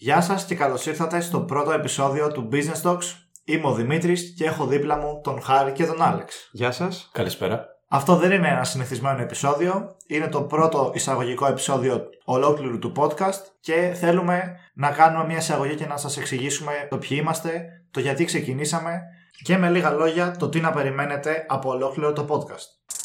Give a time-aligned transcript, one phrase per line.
[0.00, 3.04] Γεια σας και καλώς ήρθατε στο πρώτο επεισόδιο του Business Talks.
[3.44, 6.48] Είμαι ο Δημήτρης και έχω δίπλα μου τον Χάρη και τον Άλεξ.
[6.52, 7.08] Γεια σας.
[7.12, 7.66] Καλησπέρα.
[7.88, 9.96] Αυτό δεν είναι ένα συνηθισμένο επεισόδιο.
[10.06, 15.86] Είναι το πρώτο εισαγωγικό επεισόδιο ολόκληρου του podcast και θέλουμε να κάνουμε μια εισαγωγή και
[15.86, 19.00] να σας εξηγήσουμε το ποιοι είμαστε, το γιατί ξεκινήσαμε
[19.42, 22.96] και με λίγα λόγια το τι να περιμένετε από ολόκληρο το podcast.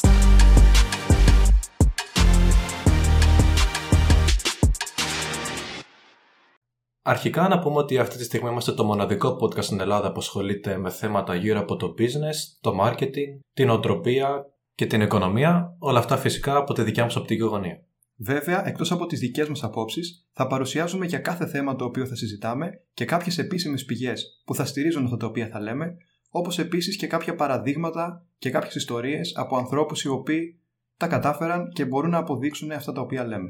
[7.06, 10.78] Αρχικά να πούμε ότι αυτή τη στιγμή είμαστε το μοναδικό podcast στην Ελλάδα που ασχολείται
[10.78, 16.16] με θέματα γύρω από το business, το marketing, την οτροπία και την οικονομία, όλα αυτά
[16.16, 17.84] φυσικά από τη δικιά μας οπτική γωνία.
[18.16, 22.14] Βέβαια, εκτός από τις δικές μας απόψεις, θα παρουσιάζουμε για κάθε θέμα το οποίο θα
[22.14, 25.96] συζητάμε και κάποιες επίσημες πηγές που θα στηρίζουν αυτά τα οποία θα λέμε,
[26.30, 30.60] όπως επίσης και κάποια παραδείγματα και κάποιες ιστορίες από ανθρώπους οι οποίοι
[30.96, 33.48] τα κατάφεραν και μπορούν να αποδείξουν αυτά τα οποία λέμε.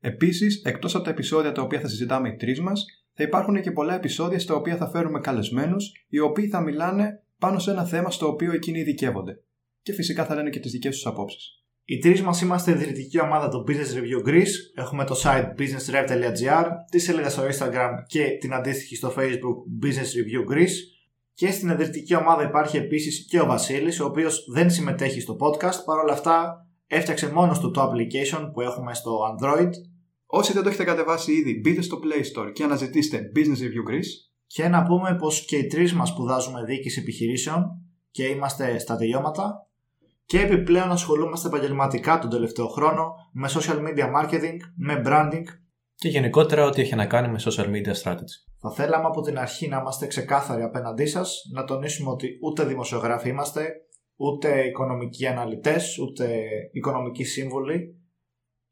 [0.00, 3.70] Επίσης, εκτός από τα επεισόδια τα οποία θα συζητάμε οι τρεις μας, θα υπάρχουν και
[3.70, 8.10] πολλά επεισόδια στα οποία θα φέρουμε καλεσμένους, οι οποίοι θα μιλάνε πάνω σε ένα θέμα
[8.10, 9.40] στο οποίο εκείνοι ειδικεύονται.
[9.82, 11.60] Και φυσικά θα λένε και τις δικές τους απόψεις.
[11.84, 14.52] Οι τρεις μας είμαστε ιδρυτική ομάδα του Business Review Greece.
[14.74, 20.52] Έχουμε το site businessrev.gr, τη σελίδα στο Instagram και την αντίστοιχη στο Facebook Business Review
[20.52, 20.74] Greece.
[21.34, 25.84] Και στην ιδρυτική ομάδα υπάρχει επίσης και ο Βασίλης, ο οποίος δεν συμμετέχει στο podcast.
[25.84, 29.70] Παρ' όλα αυτά, έφτιαξε μόνος του το application που έχουμε στο Android.
[30.26, 34.10] Όσοι δεν το έχετε κατεβάσει ήδη, μπείτε στο Play Store και αναζητήστε Business Review Greece.
[34.46, 37.64] Και να πούμε πως και οι τρεις μας σπουδάζουμε διοίκηση επιχειρήσεων
[38.10, 39.66] και είμαστε στα τελειώματα
[40.26, 45.44] και επιπλέον ασχολούμαστε επαγγελματικά τον τελευταίο χρόνο με social media marketing, με branding
[45.94, 48.36] Και γενικότερα ό,τι έχει να κάνει με social media strategy.
[48.60, 53.28] Θα θέλαμε από την αρχή να είμαστε ξεκάθαροι απέναντί σας, να τονίσουμε ότι ούτε δημοσιογράφοι
[53.28, 53.72] είμαστε,
[54.16, 58.00] ούτε οικονομικοί αναλυτές, ούτε οικονομικοί σύμβουλοι.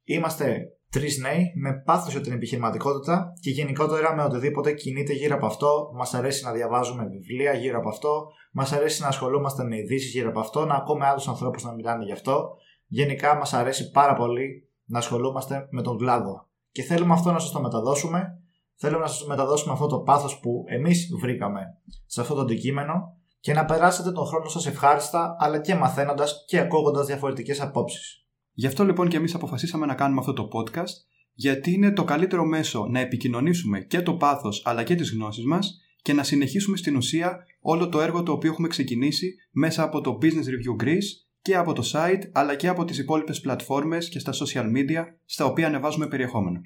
[0.04, 5.46] Είμαστε τρεις νέοι με πάθος για την επιχειρηματικότητα και γενικότερα με οτιδήποτε κινείται γύρω από
[5.46, 5.90] αυτό.
[5.94, 10.28] Μας αρέσει να διαβάζουμε βιβλία γύρω από αυτό, μας αρέσει να ασχολούμαστε με ειδήσεις γύρω
[10.28, 12.56] από αυτό, να ακούμε άλλους ανθρώπους να μιλάνε γι' αυτό.
[12.86, 16.48] Γενικά μας αρέσει πάρα πολύ να ασχολούμαστε με τον κλάδο.
[16.70, 18.38] Και θέλουμε αυτό να σας το μεταδώσουμε.
[18.76, 21.60] Θέλουμε να σας μεταδώσουμε αυτό το πάθος που εμείς βρήκαμε
[22.06, 26.58] σε αυτό το αντικείμενο και να περάσετε τον χρόνο σας ευχάριστα αλλά και μαθαίνοντας και
[26.58, 28.26] ακούγοντας διαφορετικές απόψεις.
[28.52, 30.94] Γι' αυτό λοιπόν και εμείς αποφασίσαμε να κάνουμε αυτό το podcast,
[31.32, 35.80] γιατί είναι το καλύτερο μέσο να επικοινωνήσουμε και το πάθος αλλά και τις γνώσεις μας
[36.02, 40.18] και να συνεχίσουμε στην ουσία όλο το έργο το οποίο έχουμε ξεκινήσει μέσα από το
[40.22, 41.08] Business Review Greece
[41.42, 45.44] και από το site αλλά και από τις υπόλοιπες πλατφόρμες και στα social media στα
[45.44, 46.60] οποία ανεβάζουμε περιεχόμενο.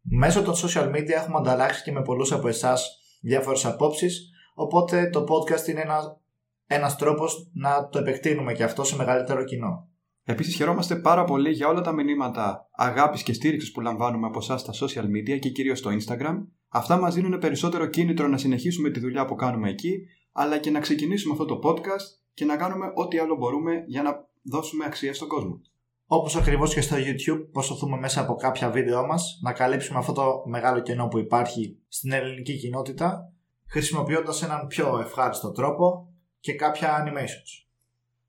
[0.00, 5.24] Μέσω των social media έχουμε ανταλλάξει και με πολλούς από εσάς διάφορες απόψεις, οπότε το
[5.28, 6.20] podcast είναι ένα,
[6.66, 9.88] ένας τρόπος να το επεκτείνουμε και αυτό σε μεγαλύτερο κοινό.
[10.24, 14.60] Επίσης, χαιρόμαστε πάρα πολύ για όλα τα μηνύματα αγάπης και στήριξης που λαμβάνουμε από εσάς
[14.60, 16.46] στα social media και κυρίως στο Instagram.
[16.68, 19.98] Αυτά μας δίνουν περισσότερο κίνητρο να συνεχίσουμε τη δουλειά που κάνουμε εκεί,
[20.32, 24.28] αλλά και να ξεκινήσουμε αυτό το podcast και να κάνουμε ό,τι άλλο μπορούμε για να
[24.42, 25.60] δώσουμε αξία στον κόσμο.
[26.06, 30.42] Όπως ακριβώς και στο YouTube προσπαθούμε μέσα από κάποια βίντεό μας να καλύψουμε αυτό το
[30.46, 33.32] μεγάλο κενό που υπάρχει στην ελληνική κοινότητα
[33.70, 37.66] χρησιμοποιώντας έναν πιο ευχάριστο τρόπο και κάποια animations.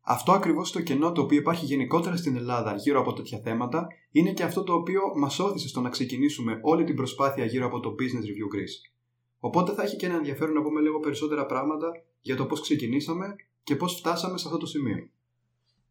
[0.02, 4.32] Αυτό ακριβώς το κενό το οποίο υπάρχει γενικότερα στην Ελλάδα γύρω από τέτοια θέματα είναι
[4.32, 7.90] και αυτό το οποίο μας όθησε στο να ξεκινήσουμε όλη την προσπάθεια γύρω από το
[7.90, 8.92] Business Review Greece.
[9.40, 11.88] Οπότε θα έχει και ένα ενδιαφέρον να πούμε λίγο περισσότερα πράγματα
[12.22, 15.10] για το πώς ξεκινήσαμε και πώς φτάσαμε σε αυτό το σημείο.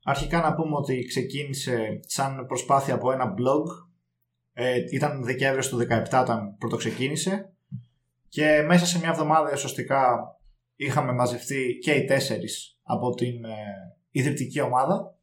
[0.05, 3.89] Αρχικά να πούμε ότι ξεκίνησε σαν προσπάθεια από ένα blog.
[4.53, 7.55] Ε, ήταν Δεκέμβριος του 2017 όταν πρώτο ξεκίνησε.
[8.31, 10.19] Και μέσα σε μια εβδομάδα ουσιαστικά
[10.77, 13.57] είχαμε μαζευτεί και οι τέσσερις από την ε,
[14.11, 15.15] ιδρυτική ομάδα.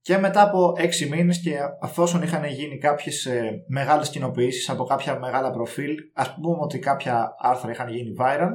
[0.00, 5.18] Και μετά από έξι μήνες και αφόσον είχαν γίνει κάποιες ε, μεγάλες κοινοποιήσεις από κάποια
[5.18, 8.50] μεγάλα προφίλ, ας πούμε ότι κάποια άρθρα είχαν γίνει viral,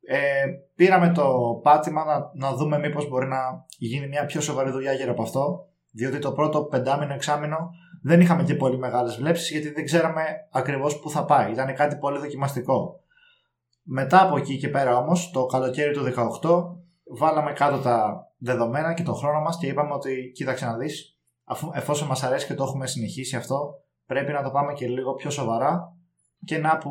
[0.00, 0.44] ε,
[0.74, 3.38] πήραμε το πάτημα να, να δούμε μήπως μπορεί να
[3.78, 7.70] γίνει μια πιο σοβαρή δουλειά γύρω από αυτό, διότι το πρώτο πεντάμινο εξάμινο
[8.08, 11.52] δεν είχαμε και πολύ μεγάλες βλέψεις γιατί δεν ξέραμε ακριβώς πού θα πάει.
[11.52, 13.00] Ήταν κάτι πολύ δοκιμαστικό.
[13.82, 16.02] Μετά από εκεί και πέρα όμως, το καλοκαίρι του
[16.40, 16.50] 18,
[17.18, 21.70] βάλαμε κάτω τα δεδομένα και τον χρόνο μας και είπαμε ότι κοίταξε να δεις, αφού,
[21.74, 23.74] εφόσον μας αρέσει και το έχουμε συνεχίσει αυτό,
[24.06, 25.96] πρέπει να το πάμε και λίγο πιο σοβαρά
[26.44, 26.90] και να που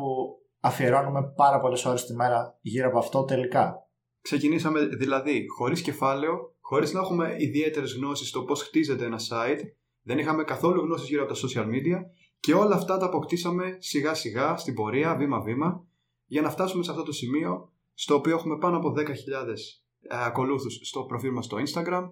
[0.60, 3.86] αφιερώνουμε πάρα πολλές ώρες τη μέρα γύρω από αυτό τελικά.
[4.20, 9.60] Ξεκινήσαμε δηλαδή χωρίς κεφάλαιο, χωρίς να έχουμε ιδιαίτερες γνώσεις στο πώς χτίζεται ένα site,
[10.02, 11.98] δεν είχαμε καθόλου γνώσεις γύρω από τα social media
[12.40, 15.84] και όλα αυτά τα αποκτήσαμε σιγά σιγά στην πορεία, βήμα-βήμα,
[16.26, 19.04] για να φτάσουμε σε αυτό το σημείο στο οποίο έχουμε πάνω από 10.000
[20.00, 22.10] ε, ακολούθους στο προφίλ μας στο Instagram.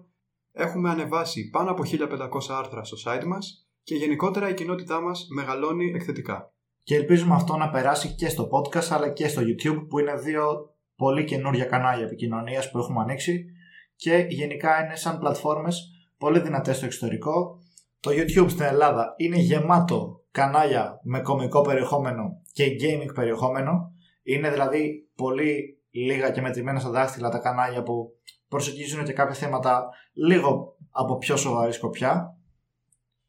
[0.51, 5.91] Έχουμε ανεβάσει πάνω από 1500 άρθρα στο site μας και γενικότερα η κοινότητά μας μεγαλώνει
[5.95, 6.53] εκθετικά.
[6.83, 10.75] Και ελπίζουμε αυτό να περάσει και στο podcast αλλά και στο YouTube που είναι δύο
[10.95, 13.45] πολύ καινούργια κανάλια επικοινωνίας που έχουμε ανοίξει
[13.95, 15.81] και γενικά είναι σαν πλατφόρμες
[16.17, 17.59] πολύ δυνατές στο εξωτερικό.
[17.99, 23.91] Το YouTube στην Ελλάδα είναι γεμάτο κανάλια με κομικό περιεχόμενο και gaming περιεχόμενο.
[24.23, 28.09] Είναι δηλαδή πολύ λίγα και μετρημένα στα δάχτυλα τα κανάλια που
[28.47, 32.37] προσεγγίζουν και κάποια θέματα λίγο από πιο σοβαρή σκοπιά.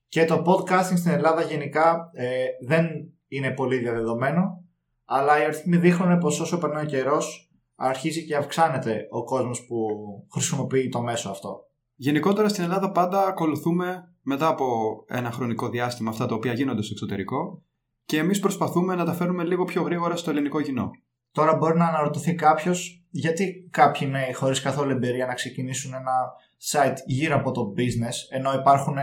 [0.09, 2.87] Και το podcasting στην Ελλάδα γενικά ε, δεν
[3.29, 4.64] είναι πολύ διαδεδομένο,
[5.05, 9.87] αλλά οι αριθμοί δείχνουν πως όσο περνάει ο καιρός αρχίζει και αυξάνεται ο κόσμος που
[10.32, 11.67] χρησιμοποιεί το μέσο αυτό.
[11.94, 14.67] Γενικότερα στην Ελλάδα πάντα ακολουθούμε μετά από
[15.09, 17.63] ένα χρονικό διάστημα αυτά τα οποία γίνονται στο εξωτερικό
[18.05, 20.91] και εμείς προσπαθούμε να τα φέρουμε λίγο πιο γρήγορα στο ελληνικό κοινό.
[21.33, 26.13] Τώρα μπορεί να αναρωτηθεί κάποιος γιατί κάποιοι νέοι χωρίς καθόλου εμπειρία να ξεκινήσουν ένα
[26.71, 28.97] site γύρω από το business, ενώ υπάρχουν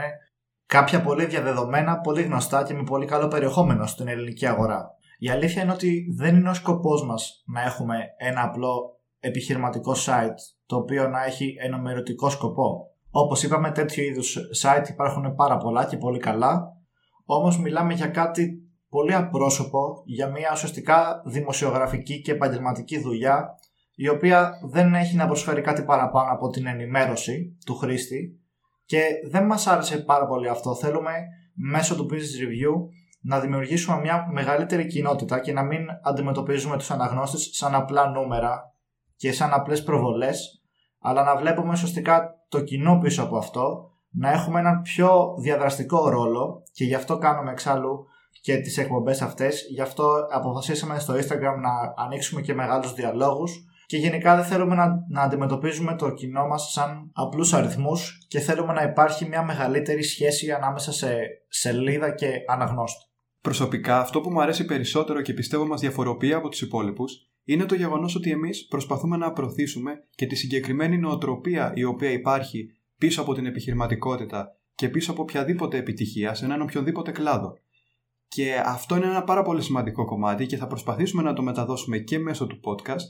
[0.66, 4.88] κάποια πολύ διαδεδομένα, πολύ γνωστά και με πολύ καλό περιεχόμενο στην ελληνική αγορά.
[5.18, 10.40] Η αλήθεια είναι ότι δεν είναι ο σκοπός μας να έχουμε ένα απλό επιχειρηματικό site
[10.66, 12.95] το οποίο να έχει ενημερωτικό σκοπό.
[13.18, 16.62] Όπως είπαμε τέτοιου είδους site υπάρχουν πάρα πολλά και πολύ καλά
[17.26, 18.50] όμως μιλάμε για κάτι
[18.90, 23.46] πολύ απρόσωπο για μια ουσιαστικά δημοσιογραφική και επαγγελματική δουλειά
[23.96, 28.40] η οποία δεν έχει να προσφέρει κάτι παραπάνω από την ενημέρωση του χρήστη
[28.86, 30.76] και δεν μας άρεσε πάρα πολύ αυτό.
[30.76, 31.12] Θέλουμε
[31.54, 32.74] μέσω του Business Review
[33.22, 38.74] να δημιουργήσουμε μια μεγαλύτερη κοινότητα και να μην αντιμετωπίζουμε τους αναγνώστες σαν απλά νούμερα
[39.16, 40.65] και σαν απλές προβολές
[41.06, 46.64] αλλά να βλέπουμε ουσιαστικά το κοινό πίσω από αυτό να έχουμε έναν πιο διαδραστικό ρόλο
[46.72, 48.06] και γι' αυτό κάνουμε εξάλλου
[48.42, 49.68] και τις εκπομπές αυτές.
[49.70, 54.88] Γι' αυτό αποφασίσαμε στο Instagram να ανοίξουμε και μεγάλους διαλόγους και γενικά δεν θέλουμε να,
[55.10, 60.52] να αντιμετωπίζουμε το κοινό μας σαν απλούς αριθμούς και θέλουμε να υπάρχει μια μεγαλύτερη σχέση
[60.52, 61.18] ανάμεσα σε
[61.48, 63.06] σελίδα και αναγνώστη.
[63.42, 67.76] Προσωπικά αυτό που μου αρέσει περισσότερο και πιστεύω μας διαφοροποιεί από τους υπόλοιπους είναι το
[67.76, 73.34] γεγονός ότι εμείς προσπαθούμε να προωθήσουμε και τη συγκεκριμένη νοοτροπία η οποία υπάρχει πίσω από
[73.34, 77.58] την επιχειρηματικότητα και πίσω από οποιαδήποτε επιτυχία σε έναν οποιοδήποτε κλάδο.
[78.28, 82.20] Και αυτό είναι ένα πάρα πολύ σημαντικό κομμάτι και θα προσπαθήσουμε να το μεταδώσουμε και
[82.20, 83.06] μέσω του podcast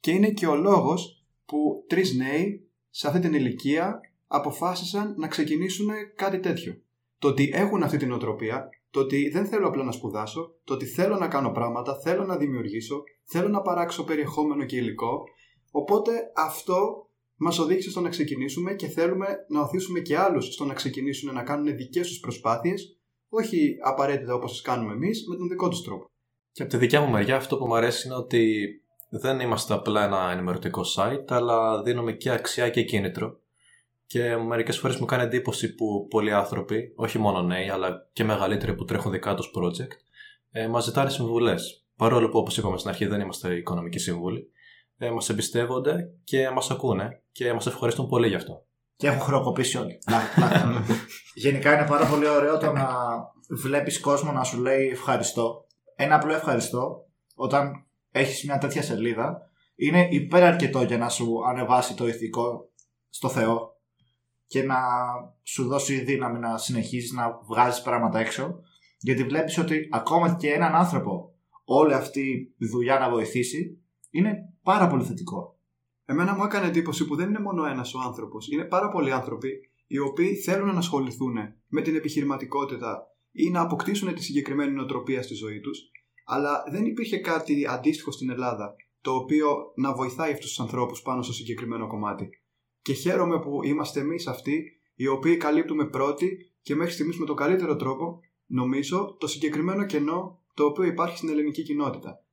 [0.00, 5.88] και είναι και ο λόγος που τρεις νέοι σε αυτή την ηλικία αποφάσισαν να ξεκινήσουν
[6.16, 6.82] κάτι τέτοιο.
[7.18, 10.86] Το ότι έχουν αυτή την οτροπία, το ότι δεν θέλω απλά να σπουδάσω, το ότι
[10.86, 15.24] θέλω να κάνω πράγματα, θέλω να δημιουργήσω, θέλω να παράξω περιεχόμενο και υλικό.
[15.70, 20.74] Οπότε αυτό μας οδήγησε στο να ξεκινήσουμε και θέλουμε να οθήσουμε και άλλους στο να
[20.74, 22.98] ξεκινήσουν να κάνουν δικές τους προσπάθειες
[23.28, 26.10] όχι απαραίτητα όπως τις κάνουμε εμείς, με τον δικό τους τρόπο.
[26.52, 28.68] Και από τη δικιά μου μεριά αυτό που μου αρέσει είναι ότι
[29.10, 33.40] δεν είμαστε απλά ένα ενημερωτικό site, αλλά δίνουμε και αξιά και κίνητρο.
[34.08, 38.74] Και μερικές φορές μου κάνει εντύπωση που πολλοί άνθρωποι, όχι μόνο νέοι, αλλά και μεγαλύτεροι
[38.74, 39.96] που τρέχουν δικά τους project,
[40.50, 41.86] ε, μας ζητάνε συμβουλές.
[41.96, 44.50] Παρόλο που, όπως είπαμε στην αρχή, δεν είμαστε οικονομικοί σύμβουλοι,
[44.98, 48.64] ε, μας εμπιστεύονται και μας ακούνε και μας ευχαριστούν πολύ γι' αυτό.
[48.96, 49.98] Και έχουν χρεοκοπήσει όλοι.
[51.34, 52.88] Γενικά είναι πάρα πολύ ωραίο το να
[53.48, 55.66] βλέπεις κόσμο να σου λέει ευχαριστώ.
[55.96, 62.06] Ένα απλό ευχαριστώ όταν έχεις μια τέτοια σελίδα είναι υπεραρκετό για να σου ανεβάσει το
[62.06, 62.70] ηθικό
[63.08, 63.77] στο Θεό
[64.48, 64.76] και να
[65.42, 68.60] σου δώσει δύναμη να συνεχίζεις να βγάζεις πράγματα έξω.
[68.98, 71.34] Γιατί βλέπεις ότι ακόμα και έναν άνθρωπο
[71.64, 73.78] όλη αυτή η δουλειά να βοηθήσει
[74.10, 75.58] είναι πάρα πολύ θετικό.
[76.04, 78.48] Εμένα μου έκανε εντύπωση που δεν είναι μόνο ένας ο άνθρωπος.
[78.48, 79.50] Είναι πάρα πολλοί άνθρωποι
[79.86, 81.36] οι οποίοι θέλουν να ασχοληθούν
[81.66, 85.80] με την επιχειρηματικότητα ή να αποκτήσουν τη συγκεκριμένη νοοτροπία στη ζωή τους,
[86.24, 91.22] αλλά δεν υπήρχε κάτι αντίστοιχο στην Ελλάδα το οποίο να βοηθάει αυτούς τους ανθρώπους πάνω
[91.22, 92.28] στο συγκεκριμένο κομμάτι.
[92.88, 97.36] Και χαίρομαι που είμαστε εμείς αυτοί οι οποίοι καλύπτουμε πρώτοι και μέχρι στιγμής με τον
[97.36, 102.24] καλύτερο τρόπο, νομίζω, το συγκεκριμένο κενό το οποίο υπάρχει στην ελληνική κοινότητα.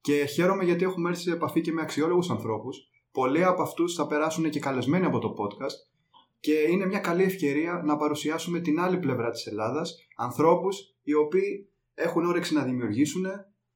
[0.00, 2.78] Και χαίρομαι γιατί έχουμε έρθει σε επαφή και με αξιόλογους ανθρώπους
[3.12, 5.90] πολλοί από αυτούς θα περάσουν και καλεσμένοι από το podcast
[6.40, 11.68] και είναι μια καλή ευκαιρία να παρουσιάσουμε την άλλη πλευρά της Ελλάδας, ανθρώπους οι οποίοι
[11.94, 13.26] έχουν όρεξη να δημιουργήσουν,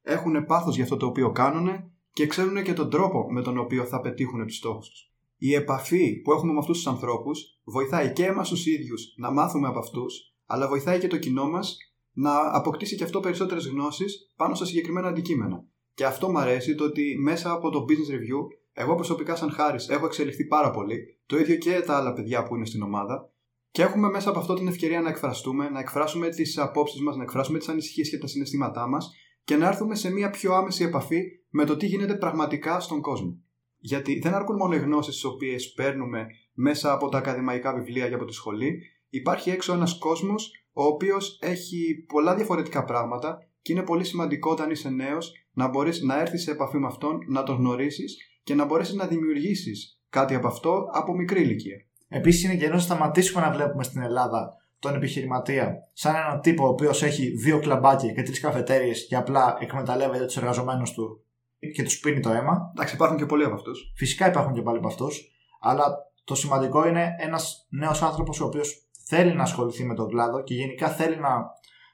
[0.02, 3.84] έχουν πάθος για αυτό το οποίο κάνουν και ξέρουν και τον τρόπο με τον οποίο
[3.84, 5.13] θα πετύχουν τους στόχους τους.
[5.48, 9.68] Η επαφή που έχουμε με αυτούς τους ανθρώπους βοηθάει και εμάς τους ίδιους να μάθουμε
[9.68, 11.76] από αυτούς, αλλά βοηθάει και το κοινό μας
[12.12, 15.64] να αποκτήσει και αυτό περισσότερες γνώσεις πάνω στα συγκεκριμένα αντικείμενα.
[15.94, 19.88] Και αυτό μου αρέσει το ότι μέσα από το Business Review εγώ προσωπικά, σαν Χάρης,
[19.88, 20.98] έχω εξελιχθεί πάρα πολύ.
[21.26, 23.32] Το ίδιο και τα άλλα παιδιά που είναι στην ομάδα.
[23.70, 27.22] Και έχουμε μέσα από αυτό την ευκαιρία να εκφραστούμε, να εκφράσουμε τις απόψεις μας, να
[27.22, 29.10] εκφράσουμε τις ανησυχίες και τα συναισθήματά μας
[29.44, 33.43] και να έρθουμε σε μια πιο άμεση επαφή με το τι γίνεται πραγματικά στον κόσμο.
[33.84, 38.16] Γιατί δεν αρκούν μόνο οι γνώσεις τις οποίες παίρνουμε μέσα από τα ακαδημαϊκά βιβλία για
[38.16, 38.82] από τη σχολή.
[39.08, 44.70] Υπάρχει έξω ένας κόσμος ο οποίος έχει πολλά διαφορετικά πράγματα και είναι πολύ σημαντικό όταν
[44.70, 48.64] είσαι νέος να μπορείς να έρθεις σε επαφή με αυτόν, να τον γνωρίσεις και να
[48.64, 51.76] μπορέσεις να δημιουργήσεις κάτι από αυτό από μικρή ηλικία.
[52.08, 56.68] Επίσης, είναι καιρός να σταματήσουμε να βλέπουμε στην Ελλάδα τον επιχειρηματία σαν έναν τύπο ο
[56.68, 61.23] οποίος έχει δύο κλαμπάκια και τρεις καφετέρειες και απλά εκμεταλλεύεται τους εργαζομένους του
[61.70, 62.70] και τους πίνει το αίμα.
[62.74, 63.92] Εντάξει, υπάρχουν και πολλοί από αυτούς.
[63.96, 65.30] Φυσικά υπάρχουν και πάλι από αυτούς.
[65.60, 65.84] Αλλά
[66.24, 70.54] το σημαντικό είναι ένας νέος άνθρωπος ο οποίος θέλει να ασχοληθεί με τον κλάδο και
[70.54, 71.28] γενικά θέλει να,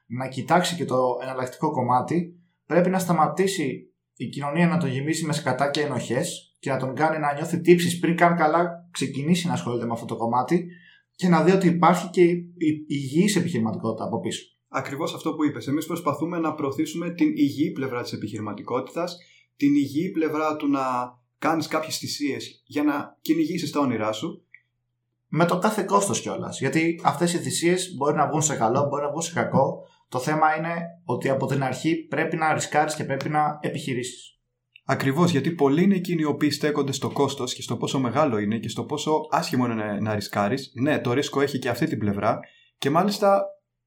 [0.06, 2.40] να κοιτάξει και το εναλλακτικό κομμάτι.
[2.66, 6.94] Πρέπει να σταματήσει η κοινωνία να τον γεμίσει με σκατά και ενοχές και να τον
[6.94, 10.66] κάνει να νιώθει τύψεις πριν καν καλά ξεκινήσει να ασχολείται με αυτό το κομμάτι
[11.16, 14.44] και να δει ότι υπάρχει και η υγιής επιχειρηματικότητα από πίσω.
[14.68, 15.66] Ακριβώς αυτό που είπες.
[15.66, 19.18] Εμείς προσπαθούμε να προωθήσουμε την υγιή πλευρά της επιχειρηματικότητας,
[19.61, 20.81] την υγιή πλευρά του να
[21.38, 24.45] κάνεις κάποιες θυσίες για να κυνηγήσεις τα όνειρά σου.
[25.29, 26.59] Με το κάθε κόστος κιόλας.
[26.61, 29.87] Γιατί αυτές οι θυσίες μπορεί να βγουν σε καλό, μπορεί να βγουν σε κακό.
[30.09, 30.75] Το θέμα είναι
[31.05, 34.38] ότι από την αρχή πρέπει να ρισκάρεις και πρέπει να επιχειρήσεις.
[34.85, 38.59] Ακριβώς γιατί πολλοί είναι εκείνοι οι οποίοι στέκονται στο κόστος και στο πόσο μεγάλο είναι
[38.59, 40.73] και στο πόσο άσχημο είναι να ρισκάρεις.
[40.75, 42.38] Ναι, το ρίσκο έχει και αυτή την πλευρά
[42.79, 43.43] και μάλιστα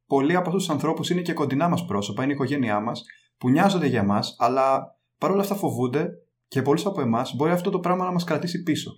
[0.07, 3.03] πολλοί από αυτούς τους ανθρώπους είναι και κοντινά μας πρόσωπα, είναι η οικογένειά μας,
[3.37, 4.92] που νοιάζονται για μας, αλλά
[5.23, 6.09] παρόλα αυτά φοβούνται
[6.47, 8.95] και πολλού από εμάς μπορεί αυτό το πράγμα να μας κρατήσει πίσω.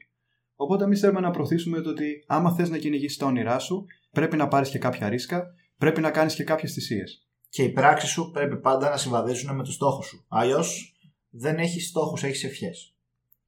[0.55, 4.37] Οπότε εμείς θέλουμε να προωθήσουμε το ότι άμα θες να κυνηγήσεις τα όνειρά σου, πρέπει
[4.37, 5.43] να πάρεις και κάποια ρίσκα,
[5.77, 7.27] πρέπει να κάνεις και κάποιες θυσίες.
[7.49, 10.25] Και οι πράξεις σου πρέπει πάντα να συμβαδίζουν με τους στόχους σου.
[10.27, 10.95] Αλλιώς
[11.29, 12.95] δεν έχεις στόχους, έχεις ευχές.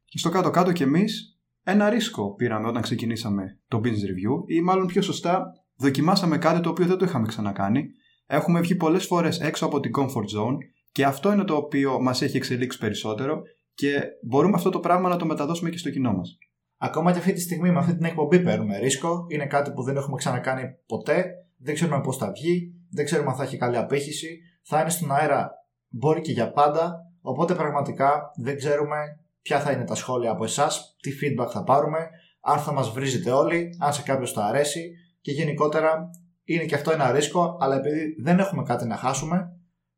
[0.06, 4.88] Και στο κάτω-κάτω κι εμείς ένα ρίσκο πήραμε όταν ξεκινήσαμε το business review, ή μάλλον
[4.88, 7.86] πιο σωστά, δοκιμάσαμε κάτι το οποίο δεν το είχαμε ξανακάνει.
[8.26, 10.58] Έχουμε βγει πολλές φορές έξω από την comfort zone
[10.98, 13.42] και αυτό είναι το οποίο μας έχει εξελίξει περισσότερο
[13.74, 16.38] και μπορούμε αυτό το πράγμα να το μεταδώσουμε και στο κοινό μας.
[16.77, 19.25] Ακόμα και αυτή τη στιγμή με αυτή την εκπομπή παίρνουμε ρίσκο.
[19.27, 21.25] Είναι κάτι που δεν έχουμε ξανακάνει ποτέ.
[21.58, 22.74] Δεν ξέρουμε πώς θα βγει.
[22.92, 24.39] Δεν ξέρουμε αν θα έχει καλή απήχηση.
[24.63, 25.50] Θα είναι στον αέρα
[25.88, 26.96] μπορεί και για πάντα.
[27.22, 28.98] Οπότε πραγματικά δεν ξέρουμε
[29.42, 31.98] ποια θα είναι τα σχόλια από εσάς, τι feedback θα πάρουμε,
[32.42, 36.10] αν θα μας βρίζετε όλοι, αν σε κάποιος θα αρέσει και γενικότερα
[36.44, 39.57] είναι και αυτό ένα ρίσκο, αλλά επειδή δεν έχουμε κάτι να χάσουμε,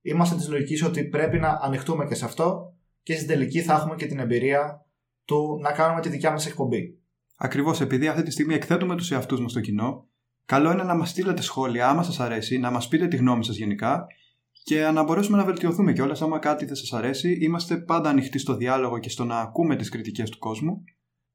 [0.09, 2.73] είμαστε της λογικής ότι πρέπει να ανοιχτούμε και σε αυτό
[3.03, 4.85] και στην τελική θα έχουμε και την εμπειρία
[5.25, 6.97] του να κάνουμε τη δικιά μας εκπομπή.
[7.37, 10.07] Ακριβώς επειδή αυτή τη στιγμή εκθέτουμε τους εαυτούς μας στο κοινό,
[10.45, 13.55] καλό είναι να μας στείλετε σχόλια άμα σας αρέσει, να μας πείτε τη γνώμη σας
[13.55, 14.05] γενικά
[14.63, 16.21] και να μπορέσουμε να βελτιωθούμε κιόλας.
[16.21, 19.89] Άμα κάτι δεν σας αρέσει, είμαστε πάντα ανοιχτοί στο διάλογο και στο να ακούμε τις
[19.89, 20.83] κριτικές του κόσμου.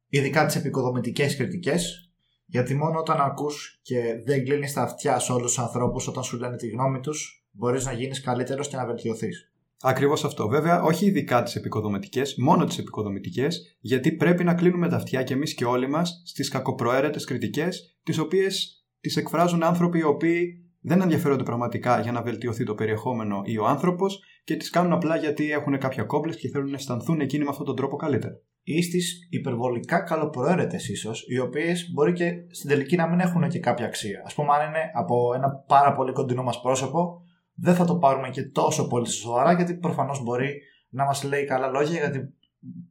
[0.09, 2.13] Ειδικά τις επικοδομητικές κριτικές,
[2.47, 6.39] γιατί μόνο όταν ακούς και δεν κλείνεις τα αυτιά σε όλους τους ανθρώπους όταν σου
[6.39, 9.53] λένε τη γνώμη τους, μπορείς να γίνεις καλύτερος και να βελτιωθείς.
[9.83, 10.49] Ακριβώς αυτό.
[10.49, 15.33] Βέβαια, όχι ειδικά τις επικοδομητικές, μόνο τις επικοδομητικές, γιατί πρέπει να κλείνουμε τα αυτιά κι
[15.33, 21.01] εμείς και όλοι μας στις κακοπροαίρετες κριτικές, τις οποίες τις εκφράζουν άνθρωποι οι οποίοι δεν
[21.01, 25.51] ενδιαφέρονται πραγματικά για να βελτιωθεί το περιεχόμενο ή ο άνθρωπος και τις κάνουν απλά γιατί
[25.51, 28.35] έχουν κάποια κόμπλε και θέλουν να αισθανθούν εκείνοι με αυτόν τον τρόπο καλύτερα.
[28.63, 33.59] Ή στις υπερβολικά καλοπροαίρετες ίσως, οι οποίες μπορεί και στην τελική να μην έχουν και
[33.59, 34.25] κάποια αξία.
[34.31, 37.24] Α πούμε, αν είναι από ένα πάρα πολύ κοντινό μας πρόσωπο,
[37.55, 41.69] δεν θα το πάρουμε και τόσο πολύ σοβαρά, γιατί προφανώς μπορεί να μας λέει καλά
[41.69, 42.35] λόγια, γιατί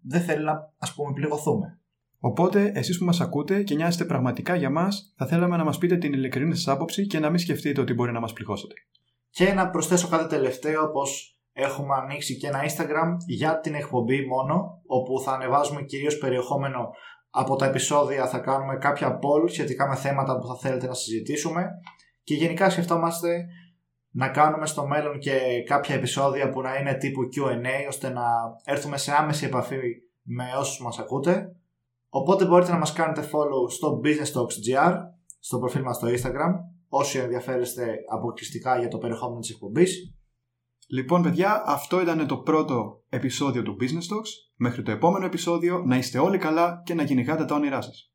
[0.01, 1.77] δεν θέλει να ας πούμε πληγωθούμε.
[2.20, 5.98] Οπότε, εσείς που μας ακούτε και νοιάζετε πραγματικά για μας, θα θέλαμε να μας πείτε
[5.98, 8.74] την ειλικρινή σας άποψη και να μην σκεφτείτε ότι μπορεί να μας πληγώσετε.
[9.29, 14.82] Και να προσθέσω κάτι τελευταίο, πως έχουμε ανοίξει και ένα Instagram για την εκπομπή μόνο,
[14.86, 16.89] όπου θα ανεβάζουμε κυρίως περιεχόμενο
[17.29, 21.70] από τα επεισόδια, θα κάνουμε κάποια poll σχετικά με θέματα που θα θέλετε να συζητήσουμε
[22.24, 23.46] και γενικά σκεφτόμαστε
[24.13, 28.24] να κάνουμε στο μέλλον και κάποια επεισόδια που να είναι τύπου Q&A ώστε να
[28.63, 29.79] έρθουμε σε άμεση επαφή
[30.22, 31.55] με όσους μας ακούτε
[32.15, 34.93] Οπότε μπορείτε να μας κάνετε follow στο Business Talks GR,
[35.39, 36.51] στο προφίλ μας στο Instagram,
[36.88, 40.15] όσοι ενδιαφέρεστε αποκλειστικά για το περιεχόμενο της εκπομπής.
[40.88, 44.29] Λοιπόν, παιδιά, αυτό ήταν το πρώτο επεισόδιο του Business Talks.
[44.55, 48.12] Μέχρι το επόμενο επεισόδιο, να είστε όλοι καλά και να κυνηγάτε τα όνειρά σας.